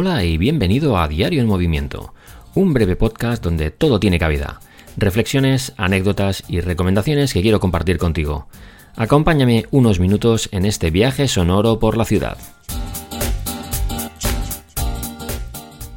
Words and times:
Hola 0.00 0.22
y 0.22 0.38
bienvenido 0.38 0.96
a 0.96 1.08
Diario 1.08 1.40
en 1.40 1.48
Movimiento, 1.48 2.14
un 2.54 2.72
breve 2.72 2.94
podcast 2.94 3.42
donde 3.42 3.72
todo 3.72 3.98
tiene 3.98 4.20
cabida. 4.20 4.60
Reflexiones, 4.96 5.74
anécdotas 5.76 6.44
y 6.46 6.60
recomendaciones 6.60 7.32
que 7.32 7.42
quiero 7.42 7.58
compartir 7.58 7.98
contigo. 7.98 8.46
Acompáñame 8.94 9.66
unos 9.72 9.98
minutos 9.98 10.50
en 10.52 10.66
este 10.66 10.92
viaje 10.92 11.26
sonoro 11.26 11.80
por 11.80 11.96
la 11.96 12.04
ciudad. 12.04 12.38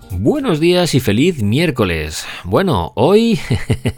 Buenos 0.09 0.59
días 0.59 0.93
y 0.95 0.99
feliz 0.99 1.41
miércoles. 1.41 2.25
Bueno, 2.43 2.93
hoy 2.95 3.39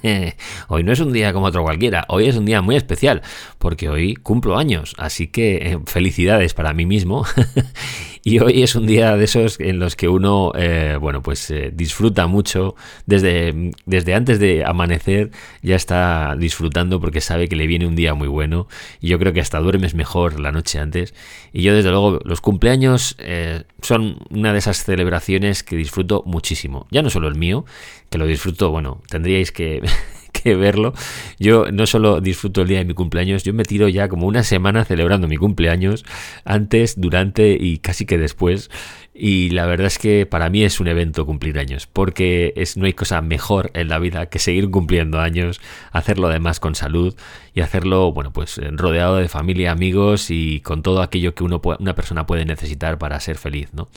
hoy 0.68 0.84
no 0.84 0.92
es 0.92 1.00
un 1.00 1.12
día 1.14 1.32
como 1.34 1.48
otro 1.48 1.64
cualquiera, 1.64 2.06
hoy 2.10 2.28
es 2.28 2.36
un 2.36 2.46
día 2.46 2.62
muy 2.62 2.76
especial 2.76 3.22
porque 3.58 3.90
hoy 3.90 4.16
cumplo 4.16 4.58
años, 4.58 4.96
así 4.98 5.28
que 5.28 5.56
eh, 5.56 5.80
felicidades 5.86 6.54
para 6.54 6.74
mí 6.74 6.86
mismo 6.86 7.26
Y 8.26 8.40
hoy 8.40 8.64
es 8.64 8.76
un 8.76 8.88
día 8.88 9.18
de 9.18 9.26
esos 9.26 9.60
en 9.60 9.80
los 9.80 9.98
que 9.98 10.08
uno, 10.08 10.54
eh, 10.56 10.98
bueno, 11.00 11.22
pues 11.22 11.52
eh, 11.52 11.72
disfruta 11.74 12.26
mucho. 12.26 12.74
Desde, 13.06 13.72
desde 13.86 14.16
antes 14.16 14.40
de 14.40 14.64
amanecer 14.66 15.32
ya 15.62 15.76
está 15.76 16.36
disfrutando 16.38 17.02
porque 17.02 17.20
sabe 17.20 17.50
que 17.50 17.58
le 17.58 17.68
viene 17.68 17.86
un 17.86 17.98
día 17.98 18.14
muy 18.14 18.30
bueno. 18.30 18.68
Y 19.02 19.10
yo 19.10 19.20
creo 19.20 19.34
que 19.34 19.42
hasta 19.42 19.60
duermes 19.60 19.94
mejor 19.94 20.40
la 20.40 20.54
noche 20.54 20.80
antes. 20.80 21.14
Y 21.52 21.64
yo, 21.64 21.76
desde 21.76 21.90
luego, 21.90 22.20
los 22.24 22.40
cumpleaños 22.40 23.18
eh, 23.20 23.64
son 23.82 24.20
una 24.30 24.54
de 24.54 24.60
esas 24.60 24.86
celebraciones 24.86 25.62
que 25.64 25.76
disfruto 25.76 26.24
muchísimo. 26.26 26.88
Ya 26.92 27.02
no 27.02 27.10
solo 27.10 27.28
el 27.28 27.36
mío, 27.36 27.66
que 28.10 28.18
lo 28.18 28.26
disfruto, 28.26 28.70
bueno, 28.70 29.02
tendríais 29.10 29.52
que 29.52 29.82
que 30.34 30.56
verlo. 30.56 30.94
Yo 31.40 31.72
no 31.72 31.86
solo 31.86 32.20
disfruto 32.20 32.64
el 32.64 32.68
día 32.68 32.80
de 32.80 32.86
mi 32.86 32.94
cumpleaños, 32.94 33.44
yo 33.44 33.54
me 33.54 33.64
tiro 33.64 33.88
ya 33.88 34.10
como 34.10 34.28
una 34.28 34.44
semana 34.44 34.84
celebrando 34.84 35.28
mi 35.28 35.38
cumpleaños, 35.38 36.04
antes, 36.44 37.00
durante 37.00 37.58
y 37.60 37.78
casi 37.78 38.06
que 38.06 38.18
después. 38.18 38.70
Y 39.16 39.52
la 39.52 39.68
verdad 39.68 39.88
es 39.88 40.00
que 40.00 40.26
para 40.26 40.50
mí 40.50 40.64
es 40.64 40.80
un 40.80 40.88
evento 40.88 41.26
cumplir 41.26 41.60
años, 41.60 41.88
porque 41.88 42.52
es, 42.56 42.78
no 42.78 42.86
hay 42.86 42.94
cosa 42.94 43.22
mejor 43.22 43.70
en 43.76 43.88
la 43.88 44.00
vida 44.00 44.26
que 44.26 44.40
seguir 44.40 44.72
cumpliendo 44.72 45.20
años, 45.20 45.62
hacerlo 45.92 46.28
además 46.28 46.60
con 46.60 46.74
salud 46.74 47.16
y 47.54 47.62
hacerlo, 47.62 48.12
bueno, 48.12 48.34
pues 48.34 48.60
rodeado 48.72 49.18
de 49.18 49.30
familia, 49.30 49.72
amigos 49.72 50.32
y 50.32 50.62
con 50.62 50.82
todo 50.82 51.04
aquello 51.04 51.36
que 51.36 51.44
uno, 51.44 51.62
una 51.80 51.94
persona 51.94 52.26
puede 52.26 52.46
necesitar 52.46 52.98
para 52.98 53.20
ser 53.20 53.38
feliz, 53.38 53.70
¿no? 53.74 53.88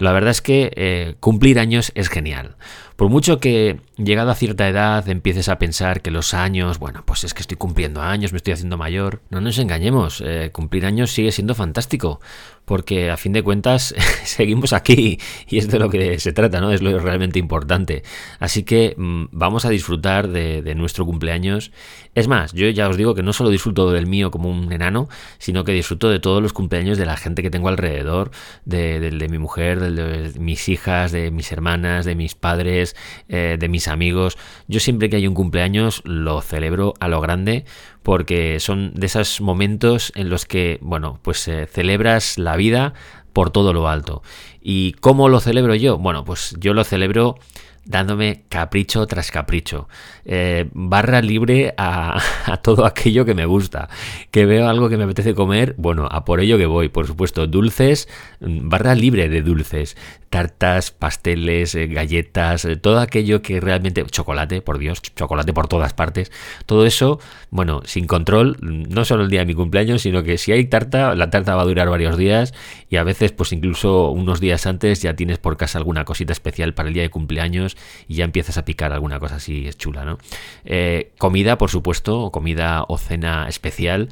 La 0.00 0.12
verdad 0.12 0.30
es 0.30 0.40
que 0.40 0.72
eh, 0.76 1.14
cumplir 1.20 1.58
años 1.58 1.92
es 1.94 2.08
genial. 2.08 2.56
Por 2.96 3.10
mucho 3.10 3.38
que 3.38 3.80
llegado 3.98 4.30
a 4.30 4.34
cierta 4.34 4.66
edad 4.66 5.06
empieces 5.10 5.50
a 5.50 5.58
pensar 5.58 5.69
que 6.02 6.10
los 6.10 6.34
años, 6.34 6.78
bueno, 6.78 7.02
pues 7.06 7.24
es 7.24 7.32
que 7.32 7.42
estoy 7.42 7.56
cumpliendo 7.56 8.02
años, 8.02 8.32
me 8.32 8.36
estoy 8.36 8.52
haciendo 8.52 8.76
mayor, 8.76 9.22
no 9.30 9.40
nos 9.40 9.58
engañemos, 9.58 10.22
eh, 10.24 10.50
cumplir 10.52 10.84
años 10.84 11.12
sigue 11.12 11.32
siendo 11.32 11.54
fantástico, 11.54 12.20
porque 12.64 13.10
a 13.10 13.16
fin 13.16 13.32
de 13.32 13.42
cuentas 13.42 13.94
seguimos 14.24 14.72
aquí 14.72 15.18
y 15.48 15.58
es 15.58 15.68
de 15.68 15.78
lo 15.78 15.90
que 15.90 16.20
se 16.20 16.32
trata, 16.32 16.60
¿no? 16.60 16.70
Es 16.70 16.82
lo 16.82 16.96
realmente 17.00 17.38
importante. 17.38 18.04
Así 18.38 18.62
que 18.62 18.94
mm, 18.96 19.24
vamos 19.32 19.64
a 19.64 19.70
disfrutar 19.70 20.28
de, 20.28 20.74
nuestro 20.76 21.04
cumpleaños. 21.04 21.72
Es 22.14 22.28
más, 22.28 22.52
yo 22.52 22.68
ya 22.68 22.88
os 22.88 22.96
digo 22.96 23.14
que 23.14 23.24
no 23.24 23.32
solo 23.32 23.50
disfruto 23.50 23.90
del 23.90 24.06
mío 24.06 24.30
como 24.30 24.50
un 24.50 24.72
enano, 24.72 25.08
sino 25.38 25.64
que 25.64 25.72
disfruto 25.72 26.10
de 26.10 26.20
todos 26.20 26.40
los 26.40 26.52
cumpleaños 26.52 26.96
de 26.96 27.06
la 27.06 27.16
gente 27.16 27.42
que 27.42 27.50
tengo 27.50 27.68
alrededor, 27.68 28.30
de, 28.64 29.00
de 29.00 29.28
mi 29.28 29.38
mujer, 29.38 29.80
de 29.80 30.38
mis 30.38 30.68
hijas, 30.68 31.10
de 31.10 31.32
mis 31.32 31.50
hermanas, 31.50 32.04
de 32.04 32.14
mis 32.14 32.36
padres, 32.36 32.94
eh, 33.28 33.56
de 33.58 33.68
mis 33.68 33.88
amigos. 33.88 34.38
Yo 34.68 34.78
siempre 34.78 35.10
que 35.10 35.16
hay 35.16 35.26
un 35.26 35.34
cumpleaños 35.34 35.59
lo 36.04 36.40
celebro 36.40 36.94
a 37.00 37.08
lo 37.08 37.20
grande 37.20 37.64
porque 38.02 38.60
son 38.60 38.92
de 38.94 39.06
esos 39.06 39.40
momentos 39.40 40.12
en 40.14 40.30
los 40.30 40.46
que, 40.46 40.78
bueno, 40.80 41.18
pues 41.22 41.46
eh, 41.48 41.66
celebras 41.66 42.38
la 42.38 42.56
vida 42.56 42.94
por 43.32 43.50
todo 43.50 43.72
lo 43.72 43.88
alto. 43.88 44.22
¿Y 44.60 44.92
cómo 44.94 45.28
lo 45.28 45.40
celebro 45.40 45.74
yo? 45.74 45.98
Bueno, 45.98 46.24
pues 46.24 46.54
yo 46.58 46.74
lo 46.74 46.84
celebro 46.84 47.36
dándome 47.84 48.44
capricho 48.48 49.06
tras 49.06 49.30
capricho. 49.30 49.88
Eh, 50.24 50.68
barra 50.72 51.22
libre 51.22 51.74
a, 51.76 52.20
a, 52.46 52.56
todo 52.58 52.84
aquello 52.86 53.24
que 53.24 53.34
me 53.34 53.46
gusta. 53.46 53.88
Que 54.30 54.46
veo 54.46 54.68
algo 54.68 54.88
que 54.88 54.96
me 54.96 55.04
apetece 55.04 55.34
comer, 55.34 55.74
bueno, 55.78 56.08
a 56.10 56.24
por 56.24 56.40
ello 56.40 56.58
que 56.58 56.66
voy. 56.66 56.88
Por 56.88 57.06
supuesto, 57.06 57.46
dulces, 57.46 58.08
mm, 58.40 58.68
barra 58.68 58.94
libre 58.94 59.28
de 59.28 59.42
dulces 59.42 59.96
tartas, 60.30 60.92
pasteles, 60.92 61.74
eh, 61.74 61.88
galletas, 61.88 62.64
eh, 62.64 62.76
todo 62.76 63.00
aquello 63.00 63.42
que 63.42 63.60
realmente... 63.60 64.04
Chocolate, 64.10 64.62
por 64.62 64.78
Dios, 64.78 65.02
chocolate 65.02 65.52
por 65.52 65.66
todas 65.66 65.92
partes. 65.92 66.30
Todo 66.66 66.86
eso, 66.86 67.20
bueno, 67.50 67.82
sin 67.84 68.06
control, 68.06 68.56
no 68.60 69.04
solo 69.04 69.24
el 69.24 69.30
día 69.30 69.40
de 69.40 69.46
mi 69.46 69.54
cumpleaños, 69.54 70.02
sino 70.02 70.22
que 70.22 70.38
si 70.38 70.52
hay 70.52 70.64
tarta, 70.66 71.14
la 71.16 71.30
tarta 71.30 71.56
va 71.56 71.62
a 71.62 71.64
durar 71.64 71.90
varios 71.90 72.16
días 72.16 72.54
y 72.88 72.96
a 72.96 73.02
veces 73.02 73.32
pues 73.32 73.52
incluso 73.52 74.10
unos 74.10 74.40
días 74.40 74.66
antes 74.66 75.02
ya 75.02 75.14
tienes 75.14 75.38
por 75.38 75.56
casa 75.56 75.78
alguna 75.78 76.04
cosita 76.04 76.32
especial 76.32 76.74
para 76.74 76.88
el 76.88 76.94
día 76.94 77.02
de 77.02 77.10
cumpleaños 77.10 77.69
y 78.08 78.14
ya 78.14 78.24
empiezas 78.24 78.58
a 78.58 78.64
picar 78.64 78.92
alguna 78.92 79.18
cosa 79.18 79.36
así, 79.36 79.66
es 79.66 79.76
chula, 79.76 80.04
¿no? 80.04 80.18
Eh, 80.64 81.12
comida, 81.18 81.58
por 81.58 81.70
supuesto, 81.70 82.30
comida 82.30 82.84
o 82.88 82.98
cena 82.98 83.48
especial. 83.48 84.10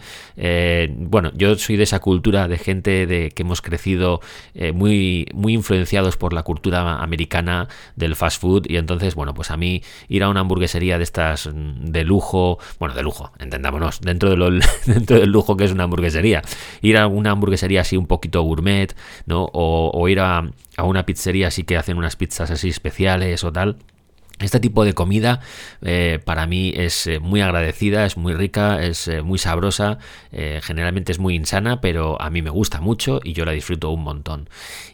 bueno, 0.97 1.31
yo 1.35 1.57
soy 1.57 1.77
de 1.77 1.85
esa 1.85 2.01
cultura 2.01 2.49
de 2.49 2.59
gente 2.59 3.07
de 3.07 3.31
que 3.31 3.43
hemos 3.43 3.63
crecido 3.63 4.21
muy, 4.75 5.27
muy 5.35 5.55
influenciado 5.55 6.09
por 6.17 6.33
la 6.33 6.43
cultura 6.43 7.03
americana 7.03 7.69
del 7.97 8.17
fast 8.17 8.41
food 8.41 8.67
y 8.69 8.77
entonces, 8.77 9.15
bueno, 9.15 9.35
pues 9.35 9.51
a 9.51 9.57
mí 9.57 9.83
ir 10.09 10.23
a 10.23 10.29
una 10.29 10.41
hamburguesería 10.41 10.97
de 10.97 11.05
estas 11.05 11.47
mm, 11.47 11.87
de 11.87 12.05
lujo, 12.05 12.59
bueno, 12.79 12.95
de 12.95 13.03
lujo, 13.03 13.33
entendámonos, 13.39 14.01
dentro, 14.01 14.31
de 14.31 14.61
dentro 14.87 15.19
del 15.19 15.31
lujo 15.31 15.57
que 15.57 15.65
es 15.65 15.73
una 15.73 15.85
hamburguesería, 15.85 16.43
ir 16.81 16.97
a 16.97 17.07
una 17.07 17.33
hamburguesería 17.33 17.83
así 17.83 17.97
un 17.97 18.07
poquito 18.07 18.43
gourmet, 18.43 18.95
¿no? 19.27 19.49
O, 19.53 20.09
ir 20.09 20.21
a, 20.21 20.49
a 20.79 20.85
una 20.85 21.05
pizzería 21.05 21.49
así 21.49 21.65
que 21.65 21.77
hacen 21.77 21.99
unas 21.99 22.15
pizzas 22.15 22.53
así 22.53 22.69
especiales 22.69 23.43
o 23.43 23.53
tal 23.53 23.79
este 24.41 24.61
tipo 24.61 24.85
de 24.85 24.95
comida 24.95 25.41
eh, 25.83 26.21
para 26.25 26.47
mí 26.47 26.73
es 26.77 27.07
eh, 27.07 27.19
muy 27.19 27.41
agradecida, 27.41 28.07
es 28.07 28.17
muy 28.17 28.35
rica, 28.35 28.83
es 28.83 29.09
eh, 29.09 29.23
muy 29.23 29.39
sabrosa, 29.39 29.99
generalmente 30.31 31.11
es 31.13 31.19
muy 31.19 31.35
insana, 31.35 31.81
pero 31.81 32.21
a 32.21 32.31
mí 32.31 32.43
me 32.43 32.51
gusta 32.51 32.81
mucho 32.81 33.21
y 33.25 33.33
yo 33.33 33.45
la 33.45 33.53
disfruto 33.53 33.91
un 33.91 34.03
montón. 34.03 34.49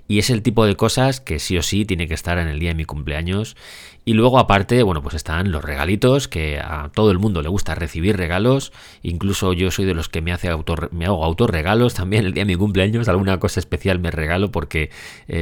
Y 0.07 0.19
es 0.19 0.31
el 0.31 0.43
tipo 0.43 0.67
de 0.67 0.77
cosas 0.77 1.21
que 1.21 1.39
sí 1.39 1.57
o 1.57 1.63
sí 1.63 1.85
tiene 1.85 2.07
que 2.09 2.15
estar 2.15 2.39
en 2.39 2.49
el 2.49 2.59
día 2.59 2.71
de 2.71 2.75
mi 2.75 2.85
cumpleaños. 2.85 3.57
Y 4.07 4.13
luego 4.13 4.39
aparte, 4.39 4.83
bueno, 4.83 5.03
pues 5.03 5.15
están 5.15 5.51
los 5.51 5.65
regalitos, 5.65 6.29
que 6.29 6.61
a 6.61 6.91
todo 6.95 7.11
el 7.11 7.19
mundo 7.19 7.41
le 7.41 7.49
gusta 7.49 7.75
recibir 7.75 8.19
regalos, 8.19 8.71
incluso 9.03 9.55
yo 9.55 9.71
soy 9.71 9.87
de 9.87 9.95
los 9.95 10.11
que 10.11 10.21
me, 10.21 10.31
hace 10.31 10.49
autor, 10.49 10.91
me 10.93 11.07
hago 11.07 11.25
autorregalos 11.25 11.95
también 11.95 12.27
el 12.27 12.35
día 12.35 12.43
de 12.43 12.53
mi 12.53 12.57
cumpleaños, 12.57 13.09
alguna 13.09 13.41
cosa 13.41 13.61
especial 13.61 13.99
me 13.99 14.11
regalo 14.11 14.53
porque 14.53 14.91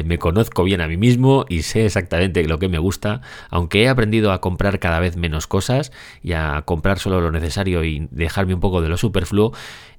me 0.05 0.19
conozco 0.19 0.63
bien 0.63 0.81
a 0.81 0.87
mí 0.87 0.97
mismo 0.97 1.45
y 1.49 1.63
sé 1.63 1.87
exactamente 1.87 2.45
lo 2.45 2.61
que 2.61 2.69
me 2.69 2.79
gusta, 2.79 3.21
aunque 3.51 3.83
he 3.83 3.89
aprendido 3.93 4.33
a 4.33 4.41
comprar 4.41 4.79
cada 4.79 5.01
vez 5.01 5.17
menos 5.17 5.47
cosas 5.47 5.93
y 6.23 6.33
a 6.33 6.63
comprar 6.65 6.99
solo 6.99 7.21
lo 7.21 7.31
necesario 7.31 7.85
y 7.85 8.09
dejarme 8.11 8.55
un 8.55 8.61
poco 8.61 8.83
de 8.83 8.89
lo 8.89 8.97
superfluo, 8.97 9.53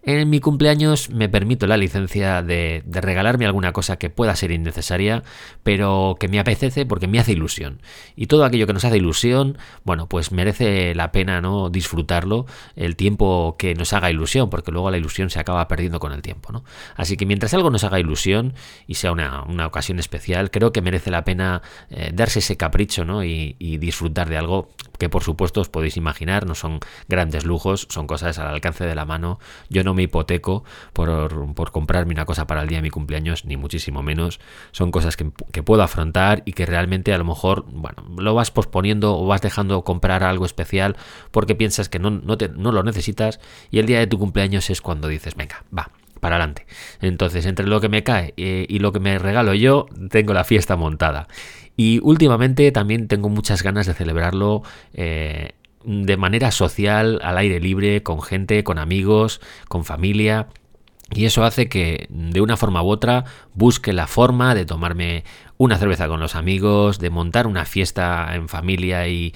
en 0.05 0.29
mi 0.29 0.41
cumpleaños 0.41 1.09
me 1.11 1.29
permito 1.29 1.65
la 1.65 1.77
licencia 1.77 2.41
de, 2.43 2.83
regalarme 2.85 3.45
alguna 3.45 3.71
cosa 3.71 3.97
que 3.97 4.09
pueda 4.09 4.35
ser 4.35 4.51
innecesaria, 4.51 5.23
pero 5.63 6.17
que 6.19 6.27
me 6.27 6.39
apetece 6.39 6.85
porque 6.85 7.07
me 7.07 7.19
hace 7.19 7.31
ilusión. 7.31 7.81
Y 8.15 8.27
todo 8.27 8.43
aquello 8.43 8.67
que 8.67 8.73
nos 8.73 8.83
hace 8.83 8.97
ilusión, 8.97 9.57
bueno, 9.85 10.09
pues 10.09 10.33
merece 10.33 10.93
la 10.93 11.13
pena 11.13 11.39
no 11.39 11.69
disfrutarlo 11.69 12.45
el 12.75 12.97
tiempo 12.97 13.55
que 13.57 13.75
nos 13.75 13.93
haga 13.93 14.11
ilusión, 14.11 14.49
porque 14.49 14.71
luego 14.71 14.91
la 14.91 14.97
ilusión 14.97 15.29
se 15.29 15.39
acaba 15.39 15.67
perdiendo 15.69 15.99
con 15.99 16.11
el 16.11 16.21
tiempo, 16.21 16.51
¿no? 16.51 16.65
Así 16.95 17.15
que 17.15 17.25
mientras 17.25 17.53
algo 17.53 17.69
nos 17.69 17.85
haga 17.85 17.99
ilusión 17.99 18.53
y 18.87 18.95
sea 18.95 19.13
una, 19.13 19.43
ocasión 19.65 19.99
especial, 19.99 20.51
creo 20.51 20.73
que 20.73 20.81
merece 20.81 21.11
la 21.11 21.23
pena 21.23 21.61
eh, 21.89 22.11
darse 22.13 22.39
ese 22.39 22.57
capricho, 22.57 23.05
¿no? 23.05 23.23
Y, 23.23 23.55
y 23.57 23.77
disfrutar 23.77 24.29
de 24.29 24.37
algo 24.37 24.69
que 25.03 25.09
por 25.09 25.21
supuesto 25.21 25.59
os 25.59 25.67
podéis 25.67 25.97
imaginar, 25.97 26.45
no 26.45 26.55
son 26.55 26.79
grandes 27.09 27.43
lujos, 27.43 27.87
son 27.89 28.07
cosas 28.07 28.39
al 28.39 28.47
alcance 28.47 28.85
de 28.85 28.95
la 28.95 29.03
mano. 29.03 29.37
Yo 29.69 29.83
no 29.83 29.93
me 29.93 30.03
hipoteco 30.03 30.63
por, 30.93 31.53
por 31.55 31.71
comprarme 31.73 32.13
una 32.13 32.23
cosa 32.23 32.47
para 32.47 32.61
el 32.61 32.69
día 32.69 32.77
de 32.77 32.83
mi 32.83 32.89
cumpleaños, 32.89 33.43
ni 33.43 33.57
muchísimo 33.57 34.01
menos. 34.01 34.39
Son 34.71 34.91
cosas 34.91 35.17
que, 35.17 35.25
puedo 35.25 35.83
afrontar 35.83 36.41
y 36.45 36.53
que 36.53 36.65
realmente 36.65 37.13
a 37.13 37.17
lo 37.17 37.25
mejor, 37.25 37.65
bueno, 37.67 38.05
lo 38.17 38.33
vas 38.33 38.49
posponiendo 38.49 39.17
o 39.19 39.25
vas 39.27 39.41
dejando 39.41 39.83
comprar 39.83 40.23
algo 40.23 40.45
especial 40.45 40.95
porque 41.31 41.53
piensas 41.53 41.89
que 41.89 41.99
no, 41.99 42.09
no, 42.09 42.37
no 42.55 42.71
lo 42.71 42.83
necesitas 42.83 43.41
y 43.71 43.79
el 43.79 43.85
día 43.85 43.99
de 43.99 44.07
tu 44.07 44.17
cumpleaños 44.17 44.69
es 44.69 44.79
cuando 44.79 45.09
dices, 45.09 45.35
venga, 45.35 45.65
va, 45.77 45.91
para 46.23 46.37
adelante. 46.37 46.65
Entonces, 47.01 47.45
entre 47.45 47.67
lo 47.67 47.81
que 47.81 47.89
me 47.89 48.01
cae 48.01 48.33
eh, 48.37 48.65
y 48.69 48.79
lo 48.79 48.93
que 48.93 49.01
me 49.01 49.19
regalo 49.19 49.53
yo, 49.53 49.87
tengo 50.09 50.33
la 50.33 50.45
fiesta 50.45 50.77
montada. 50.77 51.27
Y 51.75 51.99
últimamente 52.01 52.71
también 52.71 53.07
tengo 53.07 53.27
muchas 53.27 53.61
ganas 53.61 53.85
de 53.87 53.93
celebrarlo 53.93 54.63
eh, 54.93 55.51
de 55.83 56.17
manera 56.17 56.51
social, 56.51 57.19
al 57.23 57.37
aire 57.37 57.59
libre, 57.59 58.03
con 58.03 58.21
gente, 58.21 58.63
con 58.63 58.79
amigos, 58.79 59.41
con 59.67 59.83
familia. 59.83 60.47
Y 61.11 61.25
eso 61.25 61.43
hace 61.43 61.67
que 61.67 62.07
de 62.09 62.39
una 62.39 62.55
forma 62.55 62.81
u 62.81 62.87
otra 62.87 63.25
busque 63.53 63.91
la 63.91 64.07
forma 64.07 64.55
de 64.55 64.65
tomarme 64.65 65.25
una 65.63 65.77
cerveza 65.77 66.09
con 66.09 66.19
los 66.19 66.35
amigos, 66.35 66.99
de 66.99 67.09
montar 67.09 67.47
una 67.47 67.63
fiesta 67.63 68.35
en 68.35 68.49
familia 68.49 69.07
y, 69.07 69.33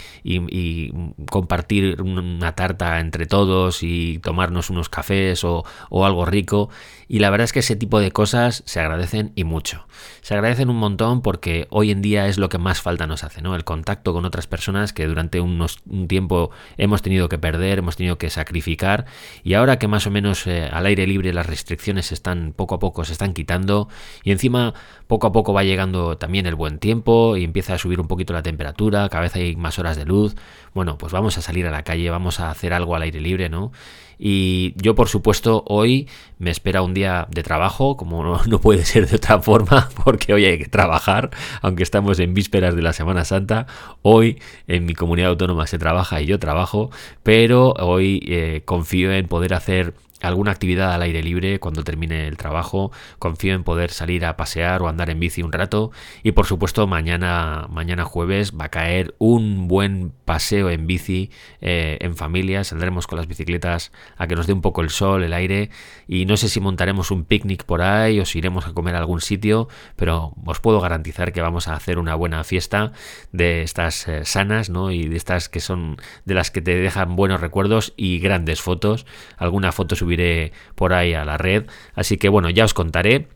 compartir 1.31 2.01
una 2.01 2.53
tarta 2.53 2.99
entre 2.99 3.27
todos 3.27 3.81
y 3.81 4.19
tomarnos 4.19 4.69
unos 4.69 4.89
cafés 4.89 5.45
o, 5.45 5.63
algo 5.89 6.25
rico. 6.25 6.69
Y 7.07 7.19
la 7.19 7.29
verdad 7.29 7.45
es 7.45 7.53
que 7.53 7.59
ese 7.59 7.77
tipo 7.77 8.01
de 8.01 8.11
cosas 8.11 8.63
se 8.65 8.81
agradecen 8.81 9.31
y 9.35 9.45
mucho. 9.45 9.87
Se 10.21 10.33
agradecen 10.33 10.69
un 10.69 10.75
montón 10.75 11.21
porque 11.21 11.67
hoy 11.69 11.91
en 11.91 12.01
día 12.01 12.27
es 12.27 12.37
lo 12.37 12.49
que 12.49 12.57
más 12.57 12.81
falta 12.81 13.07
nos 13.07 13.23
hace, 13.23 13.41
¿no? 13.41 13.55
El 13.55 13.63
contacto 13.63 14.11
con 14.11 14.25
otras 14.25 14.47
personas 14.47 14.91
que 14.91 15.07
durante 15.07 15.39
unos, 15.39 15.79
un 15.87 16.09
tiempo 16.09 16.51
hemos 16.75 17.01
tenido 17.01 17.29
que 17.29 17.37
perder, 17.37 17.79
hemos 17.79 17.95
tenido 17.95 18.17
que 18.17 18.29
sacrificar 18.29 19.05
y 19.45 19.53
ahora 19.53 19.79
que 19.79 19.87
más 19.87 20.05
o 20.05 20.11
menos 20.11 20.45
eh, 20.47 20.69
al 20.69 20.85
aire 20.85 21.07
libre 21.07 21.31
las 21.33 21.45
restricciones 21.45 22.11
están 22.11 22.53
poco 22.53 22.75
a 22.75 22.79
poco 22.79 23.05
se 23.05 23.13
están 23.13 23.33
quitando 23.33 23.87
y 24.23 24.31
encima 24.31 24.73
poco 25.07 25.27
a 25.27 25.31
poco 25.31 25.53
va 25.53 25.63
llegando 25.63 26.16
también 26.17 26.45
el 26.45 26.55
buen 26.55 26.79
tiempo 26.79 27.37
y 27.37 27.43
empieza 27.43 27.73
a 27.73 27.77
subir 27.77 27.99
un 27.99 28.07
poquito 28.07 28.33
la 28.33 28.43
temperatura, 28.43 29.09
cada 29.09 29.21
vez 29.21 29.35
hay 29.35 29.55
más 29.55 29.79
horas 29.79 29.97
de 29.97 30.05
luz. 30.05 30.35
Bueno, 30.73 30.97
pues 30.97 31.13
vamos 31.13 31.37
a 31.37 31.41
salir 31.41 31.65
a 31.67 31.71
la 31.71 31.83
calle, 31.83 32.09
vamos 32.09 32.39
a 32.39 32.51
hacer 32.51 32.73
algo 32.73 32.95
al 32.95 33.01
aire 33.03 33.19
libre, 33.19 33.49
¿no? 33.49 33.71
Y 34.19 34.73
yo, 34.81 34.95
por 34.95 35.09
supuesto, 35.09 35.63
hoy 35.67 36.07
me 36.39 36.49
espera 36.49 36.81
un 36.81 36.93
día 36.93 37.27
de 37.29 37.43
trabajo, 37.43 37.97
como 37.97 38.23
no, 38.47 38.59
puede 38.61 38.83
ser 38.83 39.07
de 39.07 39.17
otra 39.17 39.39
forma, 39.41 39.89
porque 40.03 40.33
hoy 40.33 40.45
hay 40.45 40.57
que 40.57 40.67
trabajar, 40.67 41.29
aunque 41.61 41.83
estamos 41.83 42.19
en 42.19 42.33
vísperas 42.33 42.75
de 42.75 42.81
la 42.81 42.93
Semana 42.93 43.25
Santa. 43.25 43.67
Hoy 44.01 44.39
en 44.67 44.85
mi 44.85 44.93
comunidad 44.93 45.29
autónoma 45.31 45.67
se 45.67 45.77
trabaja 45.77 46.21
y 46.21 46.25
yo 46.25 46.39
trabajo, 46.39 46.89
pero 47.23 47.73
hoy 47.73 48.23
eh, 48.27 48.61
confío 48.65 49.11
en 49.11 49.27
poder 49.27 49.53
hacer 49.53 49.93
alguna 50.21 50.51
actividad 50.51 50.93
al 50.93 51.01
aire 51.01 51.21
libre 51.21 51.59
cuando 51.59 51.83
termine 51.83 52.27
el 52.27 52.37
trabajo. 52.37 52.91
Confío 53.19 53.53
en 53.53 53.63
poder 53.63 53.91
salir 53.91 54.25
a 54.25 54.37
pasear 54.37 54.81
o 54.81 54.87
andar 54.87 55.09
en 55.09 55.19
bici 55.19 55.43
un 55.43 55.51
rato. 55.51 55.91
Y 56.23 56.31
por 56.31 56.45
supuesto, 56.45 56.87
mañana, 56.87 57.67
mañana 57.69 58.05
jueves 58.05 58.53
va 58.53 58.65
a 58.65 58.69
caer 58.69 59.15
un 59.19 59.67
buen 59.67 60.13
paseo 60.25 60.69
en 60.69 60.87
bici 60.87 61.31
eh, 61.61 61.97
en 62.01 62.15
familia. 62.15 62.63
Saldremos 62.63 63.07
con 63.07 63.17
las 63.17 63.27
bicicletas 63.27 63.91
a 64.17 64.27
que 64.27 64.35
nos 64.35 64.47
dé 64.47 64.53
un 64.53 64.61
poco 64.61 64.81
el 64.81 64.89
sol, 64.89 65.23
el 65.23 65.33
aire. 65.33 65.69
Y 66.07 66.25
no 66.25 66.37
sé 66.37 66.49
si 66.49 66.59
montaremos 66.59 67.11
un 67.11 67.23
picnic 67.23 67.63
por 67.63 67.81
ahí 67.81 68.19
o 68.19 68.25
si 68.25 68.39
iremos 68.39 68.67
a 68.67 68.73
comer 68.73 68.95
a 68.95 68.99
algún 68.99 69.21
sitio, 69.21 69.67
pero 69.95 70.33
os 70.45 70.59
puedo 70.59 70.79
garantizar 70.79 71.31
que 71.31 71.41
vamos 71.41 71.67
a 71.67 71.75
hacer 71.75 71.99
una 71.99 72.15
buena 72.15 72.43
fiesta 72.43 72.91
de 73.31 73.61
estas 73.61 74.07
eh, 74.07 74.25
sanas, 74.25 74.69
¿no? 74.69 74.91
Y 74.91 75.07
de 75.07 75.17
estas 75.17 75.49
que 75.49 75.59
son 75.59 75.97
de 76.25 76.33
las 76.33 76.51
que 76.51 76.61
te 76.61 76.75
dejan 76.75 77.15
buenos 77.15 77.41
recuerdos 77.41 77.93
y 77.97 78.19
grandes 78.19 78.61
fotos. 78.61 79.05
Alguna 79.37 79.71
foto 79.71 79.95
subiré 80.07 80.53
por 80.75 80.93
ahí 80.93 81.13
a 81.13 81.25
la 81.25 81.37
red. 81.37 81.65
Así 81.93 82.17
que 82.17 82.29
bueno, 82.29 82.49
ya 82.49 82.63
os 82.63 82.73
contaré. 82.73 83.27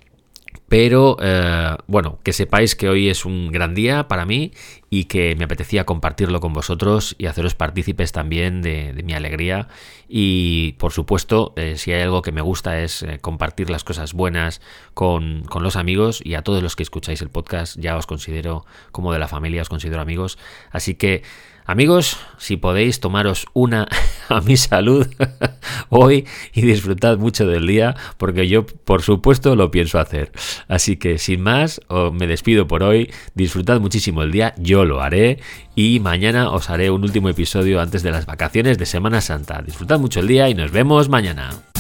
Pero 0.72 1.18
eh, 1.20 1.76
bueno, 1.88 2.20
que 2.24 2.32
sepáis 2.32 2.78
que 2.78 2.88
hoy 2.88 3.10
es 3.10 3.26
un 3.26 3.52
gran 3.52 3.76
día 3.76 4.08
para 4.08 4.26
mí 4.26 4.54
y 4.90 5.04
que 5.04 5.36
me 5.36 5.44
apetecía 5.44 5.86
compartirlo 5.86 6.40
con 6.40 6.54
vosotros 6.54 7.14
y 7.18 7.26
haceros 7.26 7.56
partícipes 7.56 8.14
también 8.14 8.62
de, 8.62 8.94
mi 9.04 9.12
alegría. 9.12 9.68
Y 10.08 10.72
por 10.78 10.94
supuesto, 10.94 11.52
eh, 11.58 11.76
si 11.76 11.92
hay 11.92 12.04
algo 12.04 12.22
que 12.22 12.32
me 12.32 12.40
gusta 12.40 12.80
es 12.80 13.04
eh, 13.04 13.20
compartir 13.20 13.70
las 13.70 13.84
cosas 13.84 14.14
buenas 14.14 14.62
con, 14.94 15.44
con, 15.44 15.62
los 15.62 15.76
amigos 15.76 16.22
y 16.24 16.36
a 16.36 16.42
todos 16.42 16.64
los 16.64 16.78
que 16.78 16.84
escucháis 16.84 17.22
el 17.22 17.30
podcast 17.30 17.78
ya 17.78 17.98
os 17.98 18.08
considero 18.08 18.66
como 18.94 19.12
de 19.12 19.20
la 19.20 19.28
familia, 19.28 19.64
os 19.64 19.70
considero 19.70 20.02
amigos. 20.02 20.38
Así 20.72 20.96
que 20.96 21.24
Amigos, 21.66 22.18
si 22.38 22.58
podéis 22.58 23.00
tomaros 23.00 23.46
una 23.54 23.88
a 24.30 24.42
mi 24.42 24.58
salud 24.58 25.08
hoy 25.90 26.28
y 26.54 26.64
disfrutad 26.64 27.18
mucho 27.18 27.46
del 27.46 27.68
día, 27.68 27.96
porque 28.18 28.48
yo 28.48 28.66
por 28.66 29.04
supuesto 29.04 29.56
lo 29.56 29.72
pienso 29.72 30.00
hacer. 30.00 30.32
Así 30.68 30.98
que 30.98 31.18
sin 31.18 31.42
más, 31.42 31.82
me 32.14 32.28
despido 32.28 32.68
por 32.68 32.84
hoy, 32.84 33.12
disfrutad 33.34 33.80
muchísimo 33.80 34.24
el 34.24 34.32
día, 34.32 34.54
yo 34.58 34.86
lo 34.86 35.02
haré 35.02 35.40
y 35.76 36.00
mañana 36.00 36.52
os 36.52 36.70
haré 36.70 36.90
un 36.92 37.04
último 37.04 37.30
episodio 37.30 37.82
antes 37.82 38.04
de 38.04 38.12
las 38.12 38.26
vacaciones 38.26 38.78
de 38.78 38.86
Semana 38.86 39.22
Santa. 39.22 39.62
Disfrutad 39.62 40.00
mucho 40.00 40.20
el 40.20 40.28
día 40.28 40.50
y 40.50 40.54
nos 40.54 40.72
vemos 40.72 41.10
mañana. 41.10 41.71